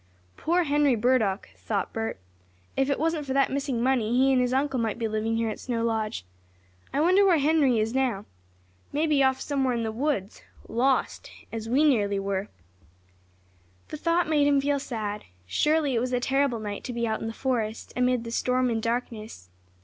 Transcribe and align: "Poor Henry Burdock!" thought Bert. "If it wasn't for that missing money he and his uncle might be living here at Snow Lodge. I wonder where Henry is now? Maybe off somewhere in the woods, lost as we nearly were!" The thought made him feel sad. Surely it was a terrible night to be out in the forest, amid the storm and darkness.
"Poor 0.35 0.63
Henry 0.63 0.95
Burdock!" 0.95 1.49
thought 1.55 1.93
Bert. 1.93 2.17
"If 2.75 2.89
it 2.89 2.97
wasn't 2.97 3.23
for 3.27 3.33
that 3.33 3.51
missing 3.51 3.83
money 3.83 4.17
he 4.17 4.31
and 4.33 4.41
his 4.41 4.51
uncle 4.51 4.79
might 4.79 4.97
be 4.97 5.07
living 5.07 5.37
here 5.37 5.49
at 5.51 5.59
Snow 5.59 5.83
Lodge. 5.83 6.25
I 6.91 6.99
wonder 6.99 7.23
where 7.23 7.37
Henry 7.37 7.77
is 7.77 7.93
now? 7.93 8.25
Maybe 8.91 9.21
off 9.21 9.39
somewhere 9.39 9.75
in 9.75 9.83
the 9.83 9.91
woods, 9.91 10.41
lost 10.67 11.29
as 11.51 11.69
we 11.69 11.83
nearly 11.83 12.17
were!" 12.17 12.47
The 13.89 13.97
thought 13.97 14.27
made 14.27 14.47
him 14.47 14.59
feel 14.59 14.79
sad. 14.79 15.25
Surely 15.45 15.93
it 15.93 15.99
was 15.99 16.13
a 16.13 16.19
terrible 16.19 16.59
night 16.59 16.83
to 16.85 16.93
be 16.93 17.05
out 17.05 17.21
in 17.21 17.27
the 17.27 17.31
forest, 17.31 17.93
amid 17.95 18.23
the 18.23 18.31
storm 18.31 18.71
and 18.71 18.81
darkness. 18.81 19.49